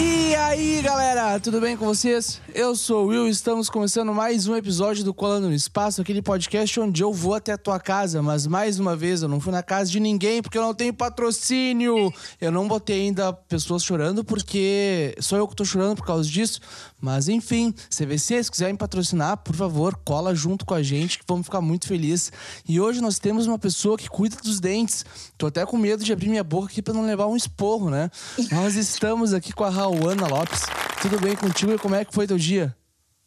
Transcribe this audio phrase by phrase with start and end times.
[0.00, 2.40] E aí, galera, tudo bem com vocês?
[2.54, 6.22] Eu sou o Will e estamos começando mais um episódio do Colando no Espaço, aquele
[6.22, 9.50] podcast onde eu vou até a tua casa, mas mais uma vez eu não fui
[9.50, 12.12] na casa de ninguém porque eu não tenho patrocínio.
[12.40, 16.60] Eu não botei ainda pessoas chorando porque sou eu que tô chorando por causa disso,
[17.00, 21.24] mas enfim, CVC, se quiser me patrocinar, por favor, cola junto com a gente que
[21.26, 22.32] vamos ficar muito felizes.
[22.68, 25.04] E hoje nós temos uma pessoa que cuida dos dentes.
[25.36, 28.10] Tô até com medo de abrir minha boca aqui para não levar um esporro, né?
[28.52, 30.64] Nós estamos aqui com a Rauana Lopes.
[31.00, 32.76] Tudo bem contigo e como é que foi teu dia?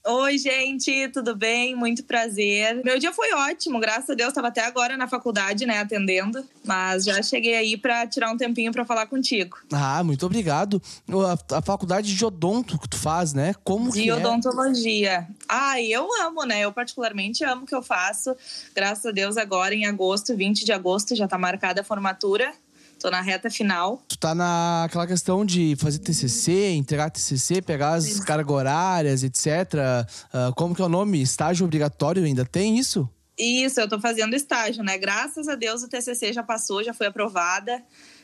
[0.06, 1.76] Oi, gente, tudo bem?
[1.76, 2.84] Muito prazer.
[2.84, 4.30] Meu dia foi ótimo, graças a Deus.
[4.30, 8.72] Estava até agora na faculdade, né, atendendo, mas já cheguei aí para tirar um tempinho
[8.72, 9.58] para falar contigo.
[9.72, 10.80] Ah, muito obrigado.
[11.10, 13.56] A, a, faculdade de odonto que tu faz, né?
[13.64, 14.16] Como de que é?
[14.16, 15.28] odontologia.
[15.48, 16.62] Ah, eu amo, né?
[16.62, 18.36] Eu particularmente amo o que eu faço.
[18.76, 22.54] Graças a Deus, agora em agosto, 20 de agosto, já está marcada a formatura.
[23.02, 24.00] Tô na reta final.
[24.08, 29.48] Tu tá naquela questão de fazer TCC, entregar TCC, pegar as cargas horárias, etc.
[30.32, 31.20] Uh, como que é o nome?
[31.20, 33.10] Estágio obrigatório ainda tem isso?
[33.36, 35.00] Isso, eu tô fazendo estágio, né?
[35.00, 37.84] Graças a Deus o TCC já passou, já foi aprovada.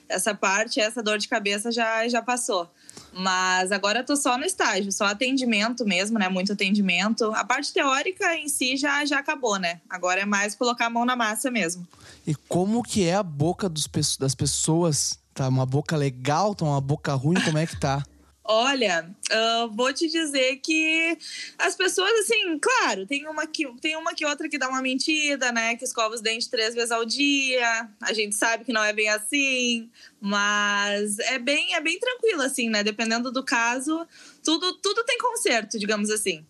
[0.10, 2.70] Essa parte, essa dor de cabeça já, já passou.
[3.14, 6.30] Mas agora eu tô só no estágio, só atendimento mesmo, né?
[6.30, 7.26] Muito atendimento.
[7.34, 9.82] A parte teórica em si já, já acabou, né?
[9.90, 11.88] Agora é mais colocar a mão na massa mesmo.
[12.26, 13.88] E como que é a boca dos,
[14.20, 15.20] das pessoas?
[15.34, 18.04] Tá uma boca legal, tá uma boca ruim, como é que tá?
[18.50, 21.18] Olha, uh, vou te dizer que
[21.60, 25.52] as pessoas, assim, claro, tem uma, que, tem uma que outra que dá uma mentira,
[25.52, 25.76] né?
[25.76, 27.90] Que escova os dentes três vezes ao dia.
[28.02, 29.90] A gente sabe que não é bem assim,
[30.22, 32.84] mas é bem, é bem tranquilo, assim, né?
[32.84, 34.08] Dependendo do caso,
[34.42, 36.46] tudo, tudo tem conserto, digamos assim.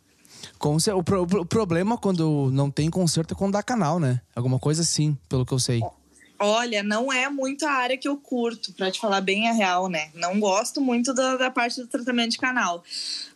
[0.95, 4.21] O, pro, o problema quando não tem conserto é quando dá canal, né?
[4.35, 5.81] Alguma coisa assim, pelo que eu sei.
[6.39, 9.87] Olha, não é muito a área que eu curto, para te falar bem a real,
[9.89, 10.09] né?
[10.13, 12.83] Não gosto muito da, da parte do tratamento de canal.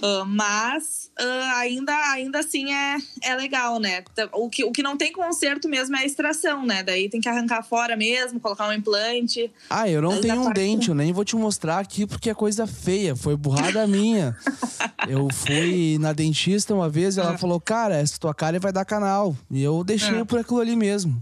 [0.02, 4.04] Uh, mas uh, ainda, ainda assim é, é legal, né?
[4.34, 6.84] O que, o que não tem conserto mesmo é a extração, né?
[6.84, 9.52] Daí tem que arrancar fora mesmo, colocar um implante.
[9.70, 10.56] Ah, eu não tenho um parte...
[10.56, 13.16] dente, eu nem vou te mostrar aqui porque é coisa feia.
[13.16, 14.38] Foi burrada minha.
[15.08, 17.38] eu fui na dentista uma vez e ela ah.
[17.38, 19.36] falou: Cara, essa tua cara vai dar canal.
[19.50, 20.26] E eu deixei ah.
[20.26, 21.22] por aquilo ali mesmo.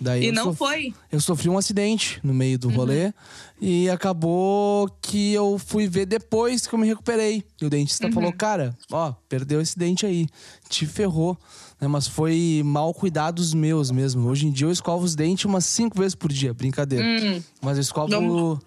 [0.00, 0.58] Daí e não sof...
[0.58, 0.94] foi?
[1.10, 3.06] Eu sofri um acidente no meio do rolê.
[3.06, 3.12] Uhum.
[3.60, 7.42] E acabou que eu fui ver depois que eu me recuperei.
[7.60, 8.12] E o dentista uhum.
[8.12, 10.28] falou: Cara, ó, perdeu esse dente aí.
[10.68, 11.36] Te ferrou.
[11.80, 11.88] Né?
[11.88, 14.28] Mas foi mal cuidados meus mesmo.
[14.28, 16.52] Hoje em dia eu escovo os dentes umas cinco vezes por dia.
[16.52, 17.04] Brincadeira.
[17.04, 17.42] Uhum.
[17.62, 18.08] Mas eu escovo.
[18.08, 18.60] Não...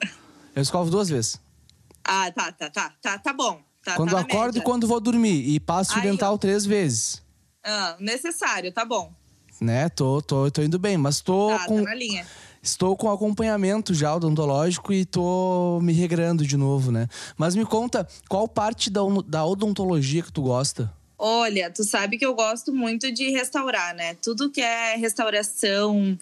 [0.55, 1.39] Eu escovo duas vezes.
[2.03, 2.93] Ah, tá, tá, tá.
[3.01, 3.61] Tá, tá bom.
[3.83, 5.47] Tá, quando tá acordo e quando vou dormir.
[5.47, 7.21] E passo o dental três vezes.
[7.63, 9.13] Ah, necessário, tá bom
[9.61, 9.89] né?
[9.89, 11.77] Tô, tô, tô indo bem, mas tô tá, com.
[11.77, 12.25] Tá na linha.
[12.61, 17.07] Estou com acompanhamento já odontológico e tô me regrando de novo, né?
[17.37, 20.93] Mas me conta, qual parte da, da odontologia que tu gosta?
[21.17, 24.15] Olha, tu sabe que eu gosto muito de restaurar, né?
[24.15, 26.17] Tudo que é restauração,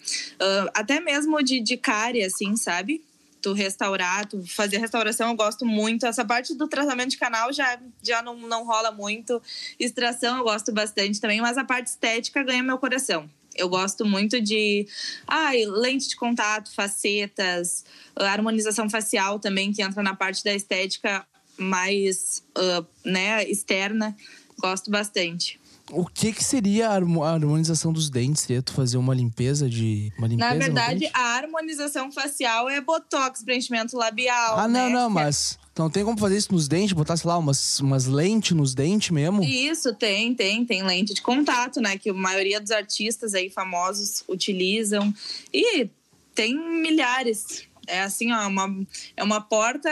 [0.74, 3.02] até mesmo de, de cárie, assim, sabe?
[3.40, 6.06] Tu restaurar, tu fazer restauração, eu gosto muito.
[6.06, 9.40] Essa parte do tratamento de canal já, já não, não rola muito.
[9.78, 13.28] Extração eu gosto bastante também, mas a parte estética ganha meu coração.
[13.54, 14.86] Eu gosto muito de
[15.26, 17.84] ai, lente de contato, facetas,
[18.14, 21.26] harmonização facial também, que entra na parte da estética
[21.58, 24.16] mais uh, né, externa.
[24.60, 25.57] Gosto bastante.
[25.90, 28.42] O que que seria a harmonização dos dentes?
[28.42, 30.12] Seria tu fazer uma limpeza de.
[30.18, 34.58] Uma limpeza Na verdade, a harmonização facial é botox, preenchimento labial.
[34.58, 34.84] Ah, né?
[34.84, 35.58] não, não, mas.
[35.72, 36.92] Então tem como fazer isso nos dentes?
[36.92, 39.42] Botar, sei lá, umas, umas lentes nos dentes mesmo?
[39.42, 40.64] Isso, tem, tem.
[40.64, 41.96] Tem lente de contato, né?
[41.96, 45.14] Que a maioria dos artistas aí famosos utilizam.
[45.52, 45.88] E
[46.34, 47.66] tem milhares.
[47.86, 48.86] É assim, ó, uma,
[49.16, 49.88] é uma porta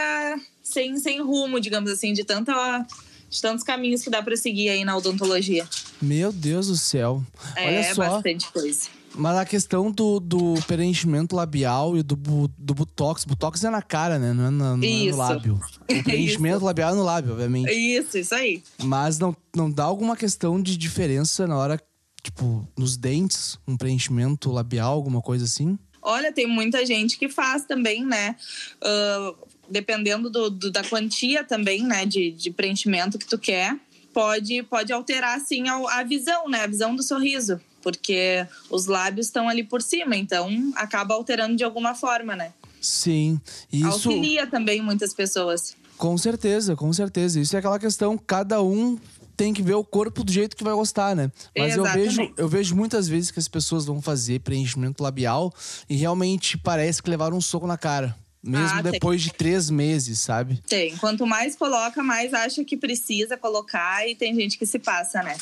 [0.62, 2.84] sem, sem rumo, digamos assim, de tanta
[3.28, 5.68] de tantos caminhos que dá para seguir aí na odontologia.
[6.00, 7.22] Meu Deus do céu.
[7.54, 8.10] É, Olha só.
[8.10, 8.88] bastante coisa.
[9.14, 13.24] Mas a questão do, do preenchimento labial e do, do botox.
[13.24, 14.34] Botox é na cara, né?
[14.34, 15.60] Não é, na, não é no lábio.
[15.88, 17.70] O preenchimento labial é no lábio, obviamente.
[17.72, 18.62] Isso, isso aí.
[18.82, 21.80] Mas não, não dá alguma questão de diferença na hora,
[22.22, 23.58] tipo, nos dentes?
[23.66, 25.78] Um preenchimento labial, alguma coisa assim?
[26.02, 28.36] Olha, tem muita gente que faz também, né?
[28.80, 33.76] Uh, dependendo do, do, da quantia também, né, de, de preenchimento que tu quer.
[34.16, 36.62] pode, pode alterar, assim, a, a visão, né?
[36.62, 37.60] A visão do sorriso.
[37.82, 42.52] Porque os lábios estão ali por cima, então acaba alterando de alguma forma, né?
[42.80, 43.38] Sim.
[43.70, 43.86] Isso...
[43.86, 45.76] Auxilia também muitas pessoas.
[45.98, 47.38] Com certeza, com certeza.
[47.38, 48.98] Isso é aquela questão, cada um
[49.36, 51.30] tem que ver o corpo do jeito que vai gostar, né?
[51.56, 55.52] Mas eu vejo, eu vejo muitas vezes que as pessoas vão fazer preenchimento labial
[55.90, 58.16] e realmente parece que levaram um soco na cara.
[58.46, 60.62] Mesmo ah, depois de três meses, sabe?
[60.68, 60.96] Tem.
[60.96, 65.36] Quanto mais coloca, mais acha que precisa colocar e tem gente que se passa, né?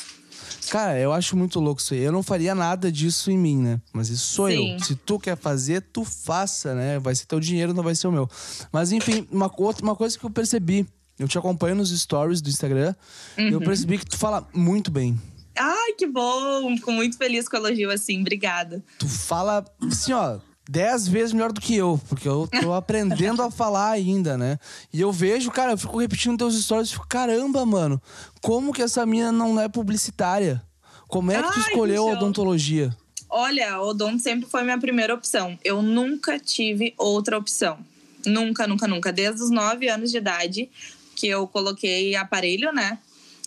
[0.69, 2.01] Cara, eu acho muito louco isso aí.
[2.01, 3.79] Eu não faria nada disso em mim, né?
[3.93, 4.73] Mas isso sou Sim.
[4.73, 4.79] eu.
[4.79, 6.99] Se tu quer fazer, tu faça, né?
[6.99, 8.29] Vai ser teu dinheiro, não vai ser o meu.
[8.71, 10.85] Mas enfim, uma, outra, uma coisa que eu percebi.
[11.17, 12.93] Eu te acompanho nos stories do Instagram.
[13.37, 13.49] Uhum.
[13.49, 15.19] Eu percebi que tu fala muito bem.
[15.57, 16.75] Ai, que bom!
[16.75, 18.19] Fico muito feliz com o elogio assim.
[18.19, 18.83] Obrigada.
[18.99, 20.39] Tu fala, assim, ó
[20.69, 24.59] dez vezes melhor do que eu, porque eu tô aprendendo a falar ainda, né?
[24.91, 28.01] E eu vejo, cara, eu fico repetindo teus stories e fico, caramba, mano,
[28.41, 30.61] como que essa mina não é publicitária?
[31.07, 32.95] Como é que tu escolheu a odontologia?
[33.29, 35.57] Olha, o odonto sempre foi minha primeira opção.
[35.63, 37.77] Eu nunca tive outra opção.
[38.25, 39.11] Nunca, nunca, nunca.
[39.11, 40.69] Desde os nove anos de idade
[41.15, 42.97] que eu coloquei aparelho, né?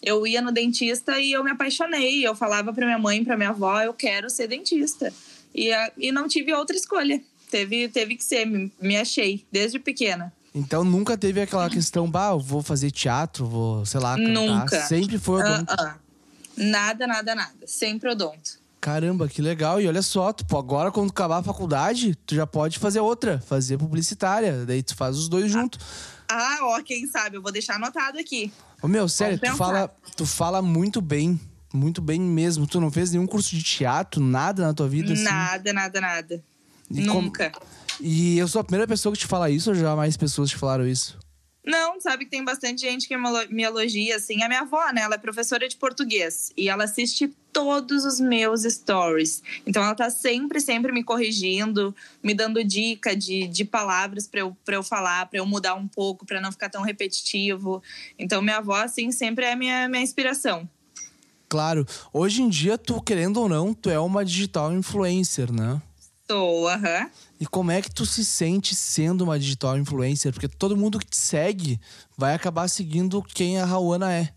[0.03, 2.27] Eu ia no dentista e eu me apaixonei.
[2.27, 5.13] Eu falava pra minha mãe, pra minha avó, eu quero ser dentista.
[5.55, 7.21] E, e não tive outra escolha.
[7.51, 10.33] Teve, teve que ser, me, me achei, desde pequena.
[10.55, 14.31] Então nunca teve aquela questão, bah, vou fazer teatro, vou, sei lá, cantar.
[14.31, 14.87] Nunca.
[14.87, 15.73] Sempre foi odonto.
[15.73, 16.09] Uh, uh.
[16.57, 17.55] Nada, nada, nada.
[17.67, 18.59] Sempre odonto.
[18.81, 19.81] Caramba, que legal.
[19.81, 23.79] E olha só, tu, agora quando acabar a faculdade, tu já pode fazer outra, fazer
[23.79, 24.65] publicitária.
[24.65, 25.79] Daí tu faz os dois juntos.
[26.29, 27.37] Ah, ó, quem sabe?
[27.37, 28.53] Eu vou deixar anotado aqui.
[28.83, 31.41] Ô, meu, sério, tu fala, tu fala muito bem
[31.73, 32.67] muito bem mesmo.
[32.67, 35.13] Tu não fez nenhum curso de teatro, nada na tua vida?
[35.13, 35.23] Assim?
[35.23, 36.45] Nada, nada, nada.
[36.91, 37.51] E Nunca.
[37.51, 37.61] Com...
[38.01, 40.57] E eu sou a primeira pessoa que te fala isso ou já mais pessoas te
[40.57, 41.19] falaram isso?
[41.69, 44.43] Não, sabe que tem bastante gente que me elogia, assim.
[44.43, 45.03] A minha avó, né?
[45.03, 46.51] Ela é professora de português.
[46.57, 49.43] E ela assiste todos os meus stories.
[49.67, 54.57] Então ela tá sempre, sempre me corrigindo, me dando dica de, de palavras para eu,
[54.65, 57.83] pra eu falar, para eu mudar um pouco, para não ficar tão repetitivo.
[58.19, 60.67] Então minha avó, assim, sempre é minha, minha inspiração.
[61.49, 61.87] Claro.
[62.13, 65.81] Hoje em dia, tu, querendo ou não, tu é uma digital influencer, né?
[66.31, 67.01] Sou, aham.
[67.01, 67.11] Uhum.
[67.41, 70.33] E como é que tu se sente sendo uma digital influencer?
[70.33, 71.81] Porque todo mundo que te segue
[72.17, 74.29] vai acabar seguindo quem a Rauana é.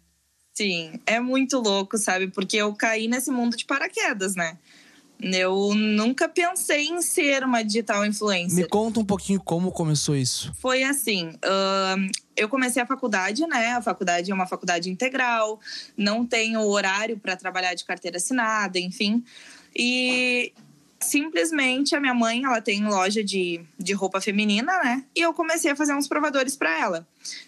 [0.54, 2.28] Sim, é muito louco, sabe?
[2.28, 4.58] Porque eu caí nesse mundo de paraquedas, né?
[5.22, 8.56] Eu nunca pensei em ser uma digital influencer.
[8.56, 10.52] Me conta um pouquinho como começou isso.
[10.60, 13.74] Foi assim: uh, eu comecei a faculdade, né?
[13.74, 15.60] A faculdade é uma faculdade integral,
[15.96, 19.24] não tenho horário para trabalhar de carteira assinada, enfim.
[19.76, 20.52] E
[21.02, 25.06] simplesmente a minha mãe, ela tem loja de, de roupa feminina, né?
[25.16, 27.08] E eu comecei a fazer uns provadores para ela.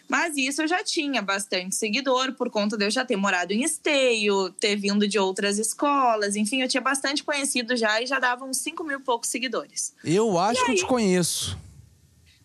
[0.10, 3.64] Mas isso eu já tinha bastante seguidor, por conta de eu já ter morado em
[3.64, 8.46] esteio, ter vindo de outras escolas, enfim, eu tinha bastante conhecido já e já dava
[8.46, 9.94] uns 5 mil e poucos seguidores.
[10.04, 11.58] Eu acho e que aí, eu te conheço.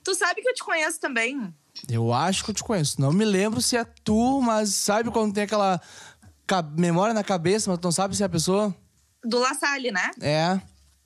[0.05, 1.53] Tu sabe que eu te conheço também?
[1.89, 3.01] Eu acho que eu te conheço.
[3.01, 5.81] Não me lembro se é tu, mas sabe quando tem aquela
[6.77, 8.75] memória na cabeça, mas tu não sabe se é a pessoa?
[9.23, 10.11] Do La Salle, né?
[10.21, 10.61] É.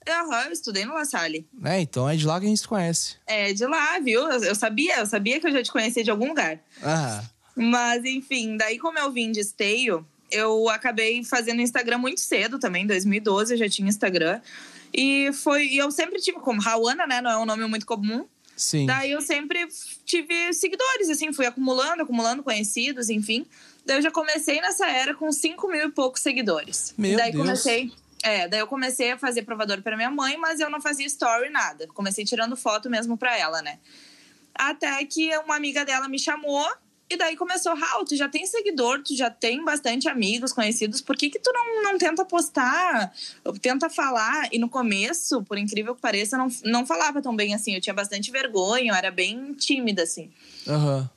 [0.09, 1.47] Aham, eu estudei no La Salle.
[1.65, 3.17] É, então é de lá que a gente se conhece.
[3.27, 4.29] É de lá, viu?
[4.31, 6.61] Eu, sabia, eu sabia que eu já te conhecia de algum lugar.
[6.83, 7.23] Ah.
[7.55, 12.85] Mas, enfim, daí como eu vim de esteio, eu acabei fazendo Instagram muito cedo também,
[12.85, 14.41] em 2012 eu já tinha Instagram.
[14.93, 15.67] E foi.
[15.69, 17.21] E eu sempre tive, como Rauana, né?
[17.21, 18.27] Não é um nome muito comum.
[18.55, 18.87] Sim.
[18.87, 19.67] Daí eu sempre
[20.05, 23.47] tive seguidores, assim, fui acumulando, acumulando conhecidos, enfim.
[23.85, 26.95] Daí eu já comecei nessa era com 5 mil e poucos seguidores.
[26.97, 27.43] Meu daí Deus.
[27.43, 27.93] comecei.
[28.23, 31.51] É, daí eu comecei a fazer provador para minha mãe, mas eu não fazia story
[31.51, 31.87] nada.
[31.89, 33.79] Comecei tirando foto mesmo para ela, né?
[34.55, 36.67] Até que uma amiga dela me chamou
[37.13, 41.15] e daí começou, Raul, tu já tem seguidor, tu já tem bastante amigos, conhecidos, por
[41.15, 43.13] que que tu não, não tenta postar,
[43.61, 44.49] tenta falar?
[44.51, 47.93] E no começo, por incrível que pareça, não, não falava tão bem assim, eu tinha
[47.93, 50.31] bastante vergonha, eu era bem tímida, assim.
[50.67, 51.01] Aham.
[51.01, 51.09] Uhum.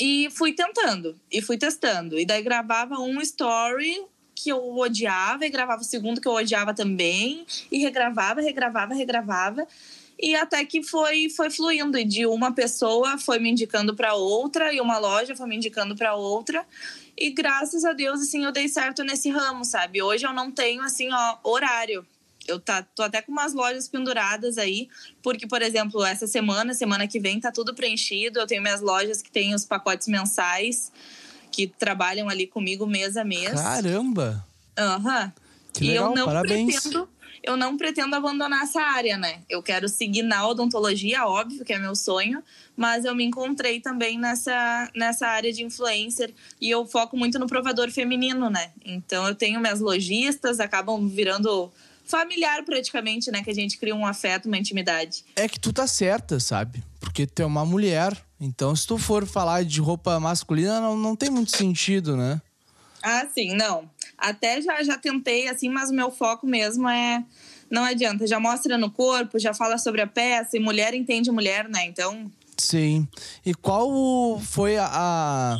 [0.00, 2.18] E fui tentando, e fui testando.
[2.18, 4.02] E daí gravava um story
[4.42, 9.66] que eu odiava e gravava o segundo que eu odiava também e regravava, regravava, regravava.
[10.18, 14.72] E até que foi foi fluindo e de uma pessoa foi me indicando para outra
[14.72, 16.66] e uma loja foi me indicando para outra.
[17.16, 20.02] E graças a Deus assim eu dei certo nesse ramo, sabe?
[20.02, 22.06] Hoje eu não tenho assim, ó, horário.
[22.46, 24.88] Eu tá, tô até com umas lojas penduradas aí,
[25.22, 28.40] porque, por exemplo, essa semana, semana que vem, tá tudo preenchido.
[28.40, 30.90] Eu tenho minhas lojas que têm os pacotes mensais
[31.52, 33.52] que trabalham ali comigo mês a mês.
[33.52, 34.44] Caramba!
[34.76, 35.24] Aham.
[35.24, 35.42] Uhum.
[35.72, 36.80] Que legal, e eu não parabéns.
[36.80, 37.08] pretendo.
[37.42, 39.40] eu não pretendo abandonar essa área, né?
[39.48, 42.42] Eu quero seguir na odontologia, óbvio que é meu sonho,
[42.76, 47.46] mas eu me encontrei também nessa, nessa área de influencer e eu foco muito no
[47.46, 48.70] provador feminino, né?
[48.84, 51.72] Então eu tenho minhas lojistas, acabam virando
[52.12, 53.42] familiar praticamente, né?
[53.42, 55.24] Que a gente cria um afeto, uma intimidade.
[55.34, 56.82] É que tu tá certa, sabe?
[57.00, 61.16] Porque tu é uma mulher, então se tu for falar de roupa masculina, não, não
[61.16, 62.40] tem muito sentido, né?
[63.02, 63.90] Ah, sim, não.
[64.18, 67.24] Até já, já tentei, assim, mas o meu foco mesmo é.
[67.70, 71.66] Não adianta, já mostra no corpo, já fala sobre a peça, e mulher entende mulher,
[71.70, 71.86] né?
[71.86, 72.30] Então.
[72.58, 73.08] Sim.
[73.44, 75.58] E qual foi a, a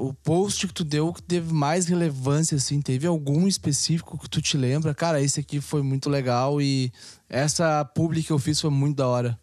[0.00, 2.80] o post que tu deu que teve mais relevância, assim?
[2.80, 4.94] Teve algum específico que tu te lembra?
[4.94, 6.90] Cara, esse aqui foi muito legal e
[7.28, 9.38] essa publi que eu fiz foi muito da hora.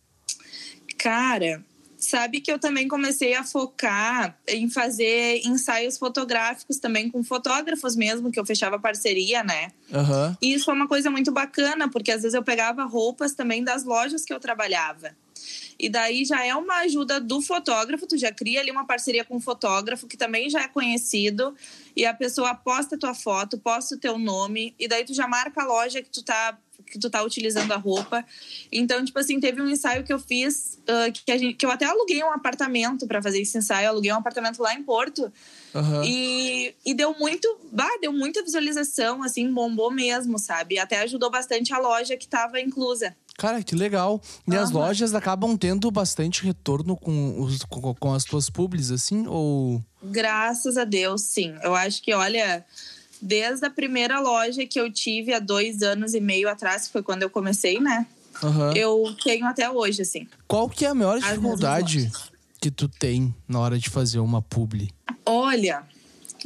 [0.97, 1.63] Cara,
[1.97, 8.31] sabe que eu também comecei a focar em fazer ensaios fotográficos também com fotógrafos mesmo,
[8.31, 9.71] que eu fechava parceria, né?
[9.91, 10.35] Uhum.
[10.41, 13.83] E isso foi uma coisa muito bacana, porque às vezes eu pegava roupas também das
[13.83, 15.15] lojas que eu trabalhava.
[15.79, 19.35] E daí já é uma ajuda do fotógrafo, tu já cria ali uma parceria com
[19.35, 21.55] um fotógrafo que também já é conhecido
[21.95, 25.27] e a pessoa posta a tua foto, posta o teu nome e daí tu já
[25.27, 28.25] marca a loja que tu tá que tu tá utilizando a roupa.
[28.71, 31.85] Então, tipo assim, teve um ensaio que eu fiz uh, que, gente, que eu até
[31.85, 35.31] aluguei um apartamento para fazer esse ensaio, eu aluguei um apartamento lá em Porto.
[35.73, 36.03] Uhum.
[36.03, 40.79] E, e deu muito, bah, deu muita visualização, assim, bombou mesmo, sabe?
[40.79, 43.15] Até ajudou bastante a loja que tava inclusa.
[43.37, 44.19] Cara, que legal.
[44.47, 44.59] E Uhum.
[44.59, 49.27] as lojas acabam tendo bastante retorno com, os, com, com as tuas publis, assim?
[49.27, 49.79] Ou.
[50.01, 51.55] Graças a Deus, sim.
[51.61, 52.65] Eu acho que, olha,
[53.21, 57.03] desde a primeira loja que eu tive há dois anos e meio atrás, que foi
[57.03, 58.07] quando eu comecei, né?
[58.43, 58.73] Aham.
[58.75, 60.27] Eu tenho até hoje, assim.
[60.47, 62.11] Qual que é a maior dificuldade
[62.59, 64.89] que tu tem na hora de fazer uma publi?
[65.23, 65.83] Olha,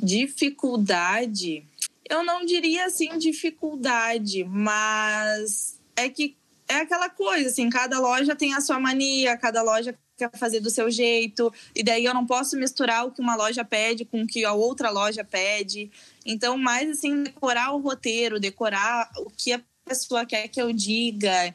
[0.01, 1.63] dificuldade.
[2.09, 6.35] Eu não diria assim dificuldade, mas é que
[6.71, 10.69] é aquela coisa, assim, cada loja tem a sua mania, cada loja quer fazer do
[10.69, 14.27] seu jeito, e daí eu não posso misturar o que uma loja pede com o
[14.27, 15.91] que a outra loja pede.
[16.25, 21.53] Então, mais assim, decorar o roteiro, decorar o que a pessoa quer que eu diga.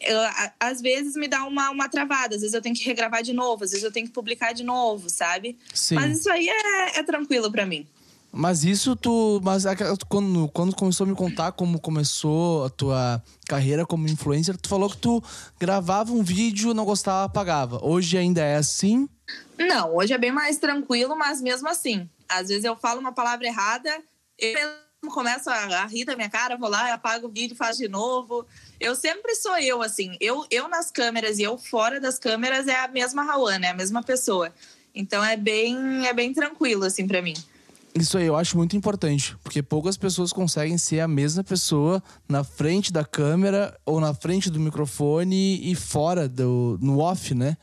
[0.00, 0.18] Eu,
[0.58, 3.64] às vezes me dá uma, uma travada, às vezes eu tenho que regravar de novo,
[3.64, 5.58] às vezes eu tenho que publicar de novo, sabe?
[5.74, 5.94] Sim.
[5.94, 7.86] Mas isso aí é, é tranquilo pra mim.
[8.32, 9.40] Mas isso tu.
[9.42, 9.64] Mas
[10.08, 14.88] quando, quando começou a me contar como começou a tua carreira como influencer, tu falou
[14.88, 15.22] que tu
[15.58, 17.84] gravava um vídeo, não gostava, apagava.
[17.84, 19.08] Hoje ainda é assim?
[19.58, 23.46] Não, hoje é bem mais tranquilo, mas mesmo assim, às vezes eu falo uma palavra
[23.46, 23.90] errada,
[24.38, 24.54] eu
[25.02, 28.46] mesmo começo a, rir da minha cara, vou lá, apago o vídeo, faço de novo.
[28.78, 30.16] Eu sempre sou eu, assim.
[30.20, 33.74] Eu, eu nas câmeras e eu fora das câmeras é a mesma Rawana, é a
[33.74, 34.52] mesma pessoa.
[34.94, 37.34] Então é bem, é bem tranquilo, assim, pra mim.
[37.94, 42.44] Isso aí eu acho muito importante, porque poucas pessoas conseguem ser a mesma pessoa na
[42.44, 47.56] frente da câmera ou na frente do microfone e fora do no off, né?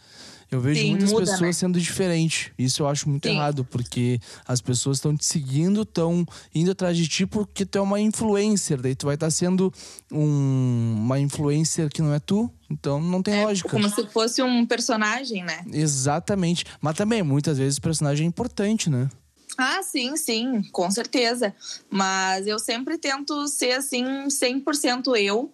[0.50, 1.52] Eu vejo Sim, muitas muda, pessoas né?
[1.52, 2.52] sendo diferentes.
[2.58, 3.36] Isso eu acho muito Sim.
[3.36, 4.18] errado, porque
[4.48, 8.82] as pessoas estão te seguindo, estão indo atrás de ti porque tu é uma influencer.
[8.82, 9.74] Daí tu vai estar sendo
[10.10, 12.50] um- uma influencer que não é tu.
[12.70, 13.68] Então não tem lógica.
[13.70, 15.66] Como se fosse um personagem, né?
[15.72, 16.64] Exatamente.
[16.82, 19.10] Mas também, muitas vezes, o personagem é importante, né?
[19.58, 21.56] Ah, sim, sim, com certeza.
[21.90, 25.52] Mas eu sempre tento ser assim, 100% eu.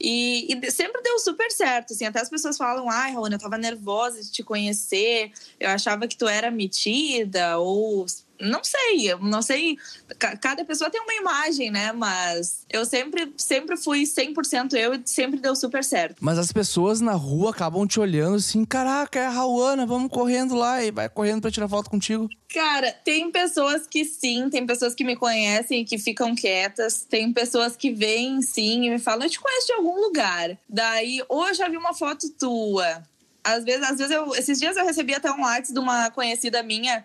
[0.00, 2.06] E, e sempre deu super certo, assim.
[2.06, 5.32] Até as pessoas falam, ai, Raona, eu tava nervosa de te conhecer.
[5.60, 8.06] Eu achava que tu era metida ou...
[8.40, 9.76] Não sei, eu não sei.
[10.18, 11.92] Ca- Cada pessoa tem uma imagem, né?
[11.92, 16.16] Mas eu sempre, sempre fui 100% eu e sempre deu super certo.
[16.20, 20.54] Mas as pessoas na rua acabam te olhando assim, caraca, é a Rauana, vamos correndo
[20.54, 22.28] lá e vai correndo pra tirar foto contigo.
[22.52, 27.32] Cara, tem pessoas que sim, tem pessoas que me conhecem e que ficam quietas, tem
[27.32, 30.56] pessoas que vêm sim e me falam, eu te conheço de algum lugar.
[30.68, 33.02] Daí, ou eu já vi uma foto tua.
[33.44, 36.62] Às vezes, às vezes eu, esses dias eu recebi até um WhatsApp de uma conhecida
[36.62, 37.04] minha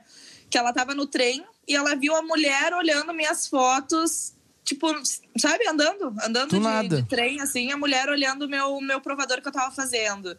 [0.52, 4.88] que ela tava no trem e ela viu a mulher olhando minhas fotos, tipo,
[5.38, 9.42] sabe, andando, andando Do de, de trem, assim, a mulher olhando o meu, meu provador
[9.42, 10.38] que eu tava fazendo.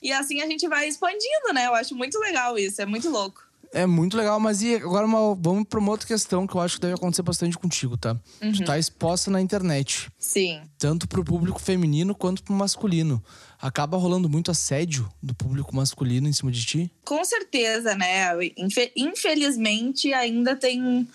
[0.00, 1.66] E assim a gente vai expandindo, né?
[1.66, 3.42] Eu acho muito legal isso, é muito louco.
[3.72, 6.76] É muito legal, mas e agora uma- vamos pra uma outra questão que eu acho
[6.76, 8.16] que deve acontecer bastante contigo, tá?
[8.40, 10.62] Tu tá exposta na internet, Sim.
[10.78, 13.22] tanto pro público feminino quanto pro masculino.
[13.60, 16.90] Acaba rolando muito assédio do público masculino em cima de ti?
[17.04, 18.32] Com certeza, né?
[18.56, 21.08] Infe- Infelizmente, ainda tem,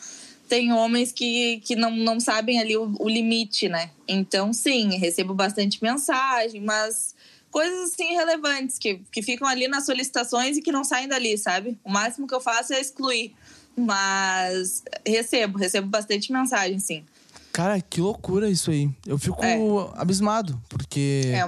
[0.50, 3.91] tem homens que, que não, não sabem ali o, o limite, né?
[4.07, 7.15] Então, sim, recebo bastante mensagem, mas
[7.50, 11.77] coisas assim relevantes que, que ficam ali nas solicitações e que não saem dali, sabe?
[11.83, 13.33] O máximo que eu faço é excluir.
[13.75, 17.03] Mas recebo, recebo bastante mensagem, sim.
[17.51, 18.89] Cara, que loucura isso aí.
[19.05, 19.57] Eu fico É.
[19.95, 21.47] abismado, porque É,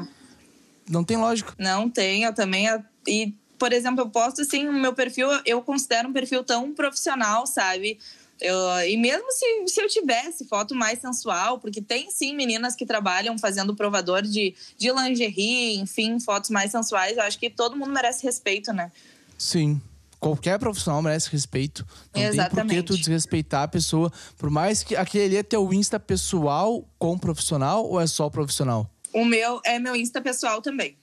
[0.89, 1.53] não tem lógica.
[1.57, 2.67] não tem, eu também.
[3.07, 7.45] E, por exemplo, eu posto assim, o meu perfil, eu considero um perfil tão profissional,
[7.47, 7.99] sabe?
[8.39, 12.85] Eu, e mesmo se, se eu tivesse foto mais sensual, porque tem sim meninas que
[12.85, 17.91] trabalham fazendo provador de, de lingerie, enfim, fotos mais sensuais, eu acho que todo mundo
[17.93, 18.91] merece respeito, né?
[19.37, 19.81] Sim.
[20.19, 21.85] Qualquer profissional merece respeito.
[22.13, 22.83] Não tem por que Exatamente.
[22.83, 24.11] tu desrespeitar a pessoa.
[24.37, 28.89] Por mais que aquele ali é teu Insta pessoal com profissional ou é só profissional?
[29.15, 30.97] O meu é meu Insta pessoal também.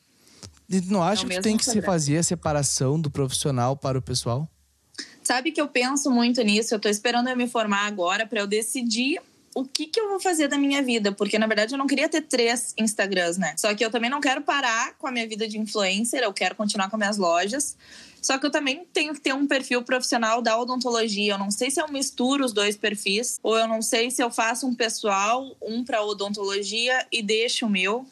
[0.69, 4.03] E não acha É que tem que se fazer a separação do profissional para o
[4.03, 4.47] pessoal?
[5.23, 8.47] Sabe que eu penso muito nisso, eu tô esperando eu me formar agora para eu
[8.47, 9.19] decidir
[9.55, 12.07] o que, que eu vou fazer da minha vida, porque na verdade eu não queria
[12.09, 13.55] ter três Instagrams, né?
[13.57, 16.55] Só que eu também não quero parar com a minha vida de influencer, eu quero
[16.55, 17.77] continuar com as minhas lojas.
[18.23, 21.35] Só que eu também tenho que ter um perfil profissional da odontologia.
[21.35, 24.31] Eu não sei se eu misturo os dois perfis, ou eu não sei se eu
[24.31, 28.07] faço um pessoal, um para odontologia e deixo o meu.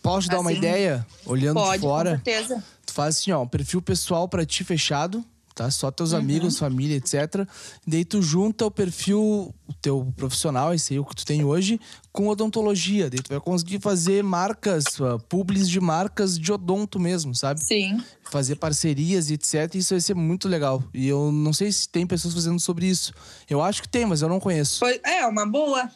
[0.00, 1.06] Posso te dar uma Assim, ideia?
[1.26, 2.64] Olhando Pode, de fora, com certeza.
[2.86, 5.70] tu faz assim, ó, um perfil pessoal pra ti fechado, tá?
[5.70, 5.92] Só Uhum.
[5.92, 7.46] teus amigos, família, etc.
[7.86, 11.44] E daí tu junta o perfil, o teu profissional, esse aí o que tu tem
[11.44, 11.80] hoje,
[12.12, 13.08] com odontologia.
[13.08, 17.60] Daí tu vai conseguir fazer marcas, uh, publis de marcas de odonto mesmo, sabe?
[17.60, 18.02] Sim.
[18.30, 19.74] Fazer parcerias e etc.
[19.74, 20.82] Isso vai ser muito legal.
[20.94, 23.12] E eu não sei se tem pessoas fazendo sobre isso.
[23.48, 24.78] Eu acho que tem, mas eu não conheço.
[24.78, 25.90] Foi, é, uma boa.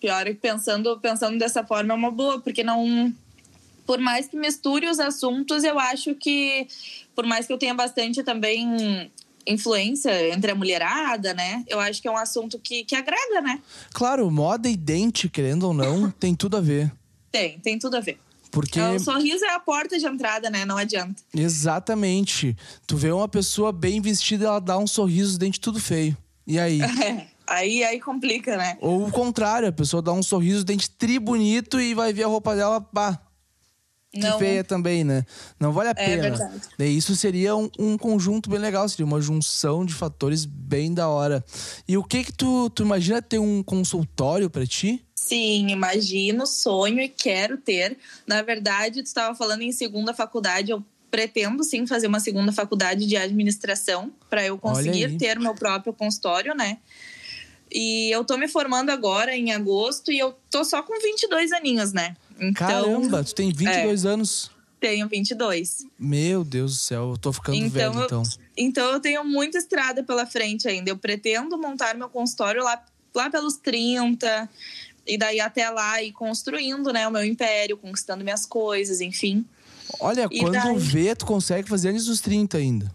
[0.00, 3.12] Pior é que pensando, pensando dessa forma é uma boa, porque não.
[3.84, 6.68] Por mais que misture os assuntos, eu acho que.
[7.18, 9.10] Por mais que eu tenha bastante também
[9.44, 11.64] influência entre a mulherada, né?
[11.66, 13.60] Eu acho que é um assunto que, que agrega, né?
[13.92, 16.92] Claro, moda e dente, querendo ou não, tem tudo a ver.
[17.32, 18.20] Tem, tem tudo a ver.
[18.52, 20.64] Porque O sorriso é a porta de entrada, né?
[20.64, 21.20] Não adianta.
[21.34, 22.56] Exatamente.
[22.86, 26.16] Tu vê uma pessoa bem vestida, ela dá um sorriso, os dentes tudo feio.
[26.46, 26.78] E aí?
[27.48, 28.78] aí, aí complica, né?
[28.80, 32.28] Ou o contrário, a pessoa dá um sorriso, dente tri bonito e vai ver a
[32.28, 33.20] roupa dela, pá,
[34.14, 35.24] Não, feia também, né?
[35.60, 36.22] Não vale a É pena.
[36.22, 36.60] verdade.
[36.78, 41.08] Daí isso seria um, um conjunto bem legal, seria uma junção de fatores bem da
[41.08, 41.44] hora.
[41.86, 45.04] E o que que tu, tu imagina ter um consultório pra ti?
[45.14, 47.98] Sim, imagino, sonho e quero ter.
[48.26, 53.06] Na verdade, tu estava falando em segunda faculdade, eu pretendo sim fazer uma segunda faculdade
[53.06, 56.78] de administração para eu conseguir ter meu próprio consultório, né?
[57.70, 61.92] E eu tô me formando agora em agosto e eu tô só com 22 aninhos,
[61.92, 62.16] né?
[62.38, 64.50] Então, Caramba, tu tem 22 anos.
[64.80, 65.84] tenho 22.
[65.98, 68.22] Meu Deus do céu, eu tô ficando Então, velho eu- então.
[68.56, 70.90] Então eu tenho muita estrada pela frente ainda.
[70.90, 72.80] Eu pretendo montar meu consultório lá,
[73.14, 74.48] lá pelos 30
[75.06, 79.44] e daí até lá ir construindo, né, o meu império, conquistando minhas coisas, enfim.
[80.00, 80.78] Olha, E quando daí?
[80.78, 82.94] vê, tu consegue fazer antes dos 30 ainda.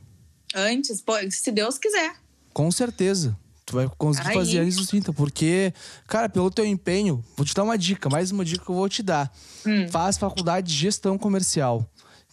[0.56, 2.14] Antes, pô, se Deus quiser.
[2.54, 3.36] Com certeza.
[3.74, 5.74] Tu vai conseguir fazer antes dos 30, porque,
[6.08, 8.88] cara, pelo teu empenho, vou te dar uma dica, mais uma dica que eu vou
[8.88, 9.34] te dar.
[9.66, 9.88] Hum.
[9.90, 11.84] Faz faculdade de gestão comercial,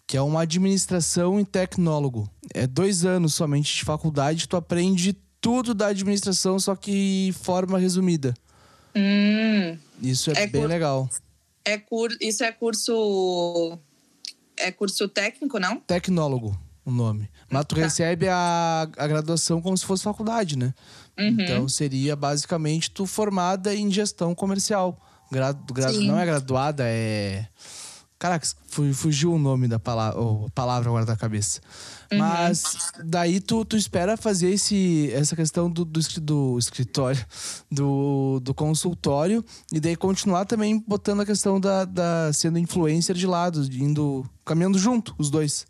[0.07, 2.29] que é uma administração em tecnólogo.
[2.53, 8.35] É dois anos somente de faculdade, tu aprende tudo da administração, só que forma resumida.
[8.95, 11.09] Hum, Isso é, É bem cur- legal.
[11.65, 12.11] é cur...
[12.21, 13.79] Isso é curso.
[14.59, 15.77] É curso técnico, não?
[15.81, 17.31] Tecnólogo, o nome.
[17.49, 17.81] Mas tu Tá.
[17.81, 20.75] recebe a, a graduação como se fosse faculdade, né?
[21.21, 21.37] Uhum.
[21.41, 24.99] Então seria basicamente tu formada em gestão comercial.
[25.31, 26.09] Gra, gra- Sim.
[26.09, 27.47] não é graduada, é.
[28.19, 31.61] Caraca, fu- fugiu o nome da palavra, a palavra agora da cabeça.
[32.13, 32.19] Uhum.
[32.19, 32.65] Mas
[33.03, 37.25] daí tu, tu espera fazer esse, essa questão do, do, do escritório,
[37.71, 43.27] do, do consultório, e daí continuar também botando a questão da, da sendo influencer de
[43.27, 45.65] lado, indo caminhando junto, os dois.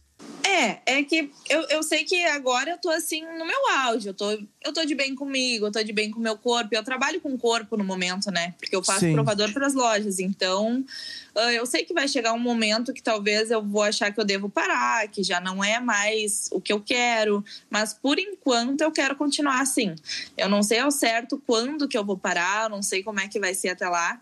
[0.61, 4.09] É, é que eu, eu sei que agora eu tô assim no meu auge.
[4.09, 6.69] Eu tô, eu tô de bem comigo, eu tô de bem com o meu corpo.
[6.75, 8.55] Eu trabalho com o corpo no momento, né?
[8.59, 9.15] Porque eu faço Sim.
[9.15, 10.19] provador para as lojas.
[10.19, 10.85] Então,
[11.35, 14.25] ah, eu sei que vai chegar um momento que talvez eu vou achar que eu
[14.25, 17.43] devo parar, que já não é mais o que eu quero.
[17.71, 19.95] Mas por enquanto eu quero continuar assim.
[20.37, 23.29] Eu não sei ao certo quando que eu vou parar, eu não sei como é
[23.29, 24.21] que vai ser até lá.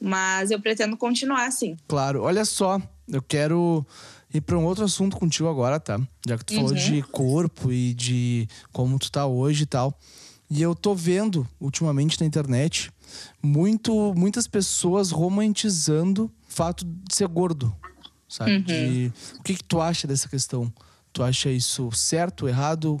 [0.00, 1.76] Mas eu pretendo continuar assim.
[1.86, 3.86] Claro, olha só, eu quero
[4.34, 5.98] ir para um outro assunto contigo agora, tá?
[6.26, 6.76] Já que tu falou Uhum.
[6.76, 9.98] de corpo e de como tu tá hoje e tal.
[10.50, 12.90] E eu tô vendo ultimamente na internet
[13.42, 17.74] muito, muitas pessoas romantizando o fato de ser gordo,
[18.28, 18.56] sabe?
[18.56, 18.62] Uhum.
[18.62, 20.72] De- o que, que tu acha dessa questão?
[21.12, 23.00] Tu acha isso certo, errado?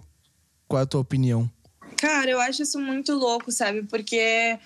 [0.68, 1.50] Qual é a tua opinião?
[1.96, 3.82] Cara, eu acho isso muito louco, sabe?
[3.82, 4.58] Porque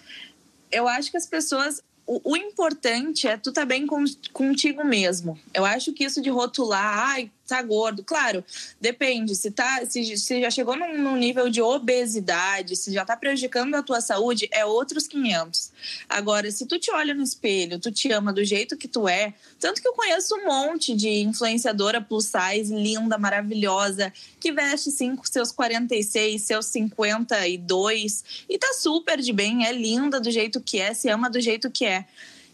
[0.71, 1.83] eu acho que as pessoas.
[2.09, 5.39] O, o importante é tu tá bem com, contigo mesmo.
[5.53, 8.05] Eu acho que isso de rotular, ai, tá gordo.
[8.05, 8.45] Claro,
[8.81, 9.35] depende.
[9.35, 13.75] Se, tá, se, se já chegou num, num, nível de obesidade, se já tá prejudicando
[13.75, 15.73] a tua saúde, é outros 500.
[16.09, 19.33] Agora, se tu te olha no espelho, tu te ama do jeito que tu é,
[19.59, 25.17] tanto que eu conheço um monte de influenciadora plus size, linda, maravilhosa, que veste sim
[25.17, 30.79] com seus 46, seus 52 e tá super de bem, é linda do jeito que
[30.79, 32.05] é, se ama do jeito que é.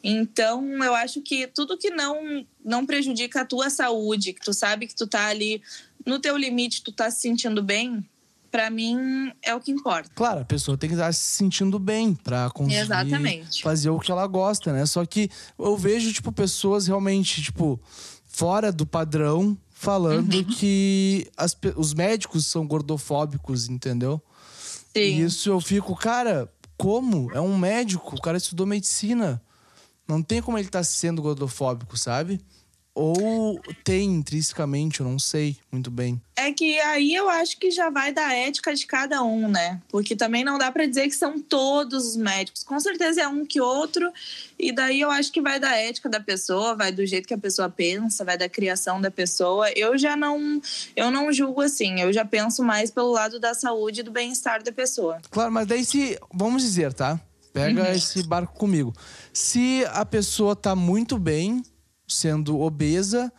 [0.07, 4.87] Então, eu acho que tudo que não não prejudica a tua saúde, que tu sabe
[4.87, 5.63] que tu tá ali
[6.05, 8.05] no teu limite, tu tá se sentindo bem,
[8.51, 10.11] para mim é o que importa.
[10.15, 13.63] Claro, a pessoa tem que estar se sentindo bem para conseguir Exatamente.
[13.63, 14.85] fazer o que ela gosta, né?
[14.85, 17.81] Só que eu vejo tipo pessoas realmente tipo
[18.27, 20.45] fora do padrão falando uhum.
[20.45, 24.23] que as, os médicos são gordofóbicos, entendeu?
[24.95, 25.01] Sim.
[25.01, 27.33] E isso eu fico, cara, como?
[27.33, 29.43] É um médico, o cara estudou medicina.
[30.07, 32.41] Não tem como ele estar tá sendo gordofóbico, sabe?
[32.95, 36.23] Ou tem intrinsecamente, eu não sei muito bem.
[36.37, 39.83] É que aí eu acho que já vai da ética de cada um, né?
[39.89, 42.63] Porque também não dá para dizer que são todos os médicos.
[42.63, 44.13] Com certeza é um que outro.
[44.57, 47.39] E daí eu acho que vai da ética da pessoa, vai do jeito que a
[47.39, 49.69] pessoa pensa, vai da criação da pessoa.
[49.73, 50.63] Eu já não,
[50.95, 52.01] eu não julgo assim.
[52.01, 55.21] Eu já penso mais pelo lado da saúde e do bem-estar da pessoa.
[55.33, 57.21] Claro, mas daí se, vamos dizer, tá?
[57.55, 57.93] Pega uhum.
[57.93, 58.93] esse barco comigo.
[59.33, 61.63] Se a pessoa tá muito bem,
[62.07, 63.33] sendo obesa,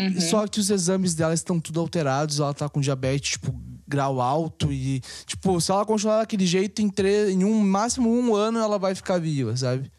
[0.00, 0.18] uhum.
[0.22, 3.54] só que os exames dela estão tudo alterados, ela tá com diabetes, tipo,
[3.86, 8.34] grau alto e, tipo, se ela continuar daquele jeito, em, três, em um máximo um
[8.34, 9.92] ano ela vai ficar viva, sabe?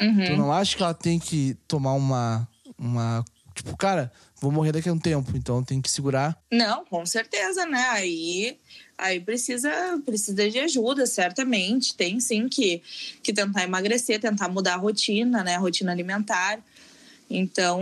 [0.00, 0.24] Uhum.
[0.24, 3.24] Tu não acha que ela tem que tomar uma, uma.
[3.54, 6.36] Tipo, cara, vou morrer daqui a um tempo, então tem que segurar?
[6.50, 7.88] Não, com certeza, né?
[7.90, 8.58] Aí
[9.02, 9.70] aí precisa,
[10.04, 11.94] precisa de ajuda, certamente.
[11.96, 12.80] Tem sim que,
[13.22, 15.56] que tentar emagrecer, tentar mudar a rotina, né?
[15.56, 16.60] A rotina alimentar.
[17.28, 17.80] Então,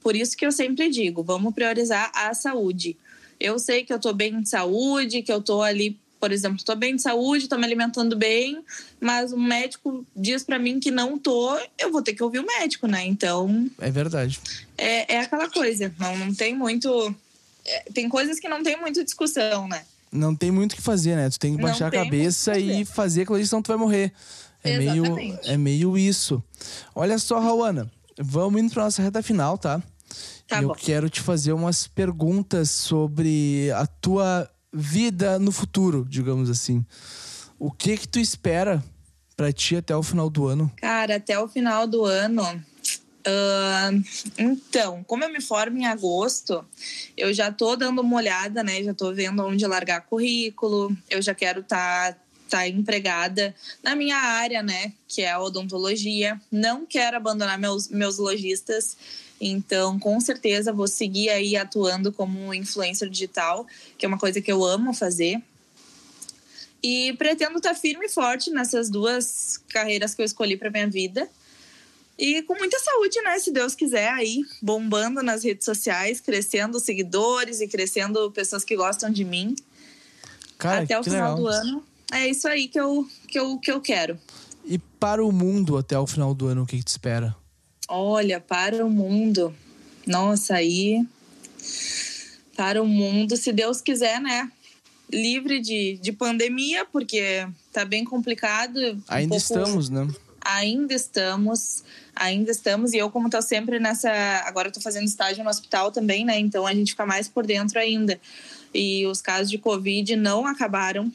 [0.00, 2.96] por isso que eu sempre digo, vamos priorizar a saúde.
[3.40, 6.74] Eu sei que eu tô bem de saúde, que eu tô ali, por exemplo, tô
[6.74, 8.62] bem de saúde, tô me alimentando bem,
[9.00, 12.46] mas um médico diz para mim que não tô, eu vou ter que ouvir o
[12.46, 13.04] médico, né?
[13.06, 13.70] Então.
[13.78, 14.40] É verdade.
[14.76, 17.14] É, é aquela coisa, não, não tem muito.
[17.64, 19.84] É, tem coisas que não tem muita discussão, né?
[20.12, 21.28] não tem muito o que fazer, né?
[21.30, 24.12] Tu tem que baixar a cabeça e fazer aquilo senão tu vai morrer.
[24.62, 25.04] É meio,
[25.44, 26.42] é meio isso.
[26.94, 29.82] Olha só, Rauana, vamos indo pra nossa reta final, tá?
[30.48, 30.74] tá eu bom.
[30.74, 36.84] quero te fazer umas perguntas sobre a tua vida no futuro, digamos assim.
[37.58, 38.82] O que que tu espera
[39.36, 40.70] para ti até o final do ano?
[40.76, 42.42] Cara, até o final do ano,
[43.28, 44.02] Uh,
[44.38, 46.64] então, como eu me formo em agosto,
[47.14, 48.82] eu já tô dando uma olhada, né?
[48.82, 50.96] Já tô vendo onde largar currículo.
[51.10, 54.94] Eu já quero estar tá, tá empregada na minha área, né?
[55.06, 56.40] Que é a odontologia.
[56.50, 58.96] Não quero abandonar meus, meus lojistas.
[59.40, 64.50] Então, com certeza, vou seguir aí atuando como influencer digital, que é uma coisa que
[64.50, 65.40] eu amo fazer.
[66.82, 70.88] E pretendo estar tá firme e forte nessas duas carreiras que eu escolhi para minha
[70.88, 71.28] vida.
[72.18, 73.38] E com muita saúde, né?
[73.38, 79.10] Se Deus quiser, aí, bombando nas redes sociais, crescendo seguidores e crescendo pessoas que gostam
[79.10, 79.54] de mim.
[80.56, 81.36] Cara, até o final legal.
[81.36, 81.84] do ano.
[82.12, 84.18] É isso aí que eu, que, eu, que eu quero.
[84.64, 87.36] E para o mundo até o final do ano, o que, que te espera?
[87.88, 89.54] Olha, para o mundo.
[90.06, 91.04] Nossa, aí.
[92.56, 94.50] Para o mundo, se Deus quiser, né?
[95.10, 98.78] Livre de, de pandemia, porque tá bem complicado.
[99.08, 99.58] Ainda um pouco...
[99.58, 100.06] estamos, né?
[100.48, 101.84] ainda estamos,
[102.16, 104.10] ainda estamos, e eu, como estou sempre nessa.
[104.46, 106.38] Agora estou fazendo estágio no hospital também, né?
[106.38, 108.18] Então a gente fica mais por dentro ainda.
[108.72, 111.12] E os casos de Covid não acabaram.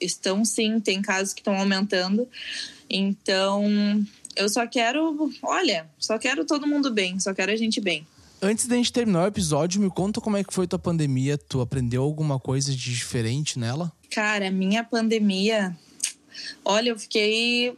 [0.00, 2.28] Estão sim, tem casos que estão aumentando.
[2.90, 3.64] Então,
[4.36, 8.06] eu só quero, olha, só quero todo mundo bem, só quero a gente bem.
[8.40, 11.38] Antes da gente terminar o episódio, me conta como é que foi tua pandemia.
[11.38, 13.90] Tu aprendeu alguma coisa de diferente nela?
[14.10, 15.74] Cara, minha pandemia.
[16.64, 17.74] Olha, eu fiquei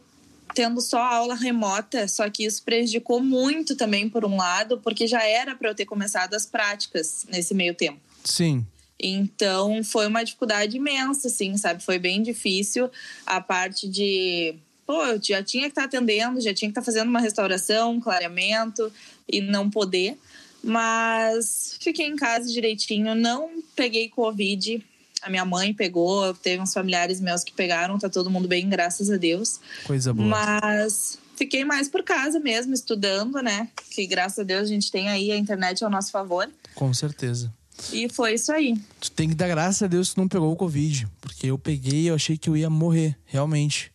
[0.53, 5.23] tendo só aula remota, só que isso prejudicou muito também, por um lado, porque já
[5.23, 7.99] era para eu ter começado as práticas nesse meio tempo.
[8.23, 8.65] Sim.
[8.99, 11.83] Então foi uma dificuldade imensa, assim, sabe?
[11.83, 12.89] Foi bem difícil
[13.25, 14.55] a parte de.
[14.87, 17.19] Pô, eu já tinha que estar tá atendendo, já tinha que estar tá fazendo uma
[17.19, 18.89] restauração, um clareamento
[19.27, 20.17] e não poder.
[20.63, 24.81] Mas fiquei em casa direitinho, não peguei Covid,
[25.21, 29.11] a minha mãe pegou, teve uns familiares meus que pegaram, tá todo mundo bem, graças
[29.11, 29.59] a Deus.
[29.85, 30.27] Coisa boa.
[30.27, 33.67] Mas fiquei mais por casa mesmo, estudando, né?
[33.91, 36.49] Que graças a Deus a gente tem aí a internet ao nosso favor.
[36.73, 37.53] Com certeza.
[37.91, 38.75] E foi isso aí.
[38.99, 41.07] Tu tem que dar graças a Deus que não pegou o Covid.
[41.21, 43.91] Porque eu peguei e eu achei que eu ia morrer, realmente.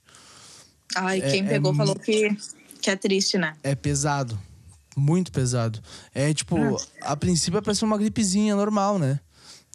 [0.96, 2.36] Ai, é, quem pegou é, falou que,
[2.80, 3.54] que é triste, né?
[3.62, 4.38] É pesado.
[4.96, 5.80] Muito pesado.
[6.14, 6.56] É tipo,
[7.00, 9.20] a princípio é pra ser uma gripezinha normal, né?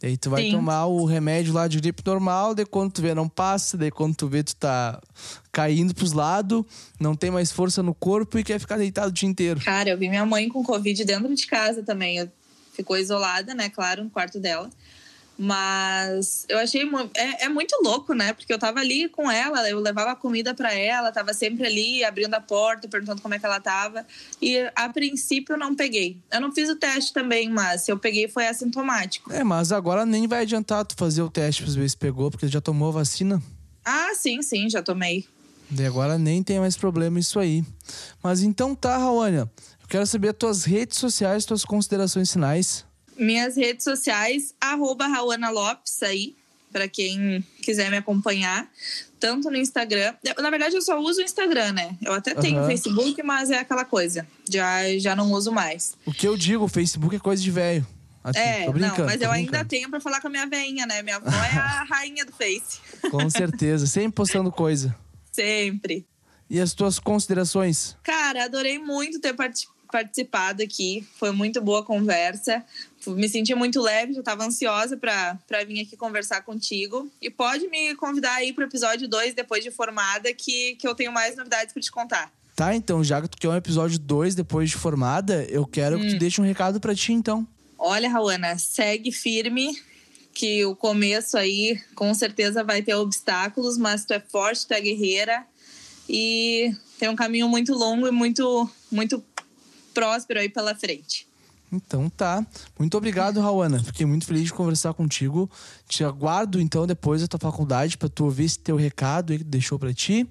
[0.00, 0.52] E aí tu vai Sim.
[0.52, 4.14] tomar o remédio lá de gripe normal, daí quando tu vê não passa, daí quando
[4.14, 5.00] tu vê tu tá
[5.50, 6.62] caindo pros lados,
[7.00, 9.60] não tem mais força no corpo e quer ficar deitado o dia inteiro.
[9.60, 12.18] Cara, eu vi minha mãe com Covid dentro de casa também.
[12.18, 12.28] Eu-
[12.72, 13.68] ficou isolada, né?
[13.68, 14.70] Claro, no quarto dela.
[15.40, 16.82] Mas eu achei.
[17.14, 18.32] É, é muito louco, né?
[18.32, 22.34] Porque eu tava ali com ela, eu levava comida pra ela, tava sempre ali abrindo
[22.34, 24.04] a porta, perguntando como é que ela tava.
[24.42, 26.20] E a princípio eu não peguei.
[26.32, 29.32] Eu não fiz o teste também, mas se eu peguei foi assintomático.
[29.32, 32.48] É, mas agora nem vai adiantar tu fazer o teste pra ver se pegou, porque
[32.48, 33.40] já tomou a vacina.
[33.84, 35.24] Ah, sim, sim, já tomei.
[35.70, 37.64] Daí agora nem tem mais problema isso aí.
[38.20, 39.48] Mas então tá, Raônia.
[39.80, 42.87] Eu quero saber as tuas redes sociais, tuas considerações finais.
[43.18, 46.34] Minhas redes sociais, arroba Rauana Lopes aí,
[46.72, 48.68] para quem quiser me acompanhar.
[49.20, 50.14] Tanto no Instagram.
[50.38, 51.96] Na verdade, eu só uso o Instagram, né?
[52.00, 52.68] Eu até tenho Aham.
[52.68, 54.24] Facebook, mas é aquela coisa.
[54.48, 55.96] Já, já não uso mais.
[56.06, 57.84] O que eu digo, o Facebook é coisa de velho.
[58.22, 58.72] Aqui, é, não,
[59.06, 59.68] mas eu ainda brincando.
[59.68, 61.02] tenho para falar com a minha veinha, né?
[61.02, 62.78] Minha avó é a rainha do Face.
[63.10, 64.94] Com certeza, sempre postando coisa.
[65.32, 66.06] Sempre.
[66.50, 67.96] E as tuas considerações?
[68.02, 71.06] Cara, adorei muito ter parti- participado aqui.
[71.18, 72.64] Foi muito boa a conversa.
[73.14, 77.10] Me senti muito leve, já estava ansiosa para vir aqui conversar contigo.
[77.20, 80.94] E pode me convidar aí para o episódio 2, depois de formada, que, que eu
[80.94, 82.32] tenho mais novidades para te contar.
[82.58, 86.08] Tá, então, já que tu quer um episódio 2 depois de formada, eu quero que
[86.14, 87.46] tu deixe um recado pra ti, então.
[87.78, 89.80] Olha, Rauana, segue firme,
[90.34, 94.80] que o começo aí com certeza vai ter obstáculos, mas tu é forte, tu é
[94.80, 95.46] guerreira
[96.08, 99.24] e tem um caminho muito longo e muito, muito
[99.94, 101.27] próspero aí pela frente.
[101.70, 102.44] Então tá.
[102.78, 103.82] Muito obrigado, Rawana.
[103.82, 105.50] Fiquei muito feliz de conversar contigo.
[105.88, 109.44] Te aguardo então depois da tua faculdade pra tu ouvir esse teu recado aí que
[109.44, 110.28] deixou pra ti.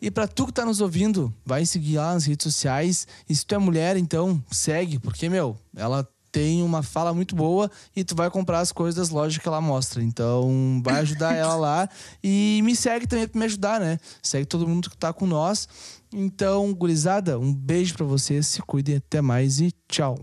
[0.00, 3.06] E pra tu que tá nos ouvindo, vai seguir lá nas redes sociais.
[3.28, 6.06] E se tu é mulher, então segue, porque, meu, ela
[6.36, 9.58] tem uma fala muito boa e tu vai comprar as coisas das lojas que ela
[9.58, 10.02] mostra.
[10.02, 11.88] Então, vai ajudar ela lá.
[12.22, 13.98] E me segue também pra me ajudar, né?
[14.22, 15.66] Segue todo mundo que tá com nós.
[16.12, 20.18] Então, gurizada, um beijo pra vocês, se cuidem, até mais e tchau.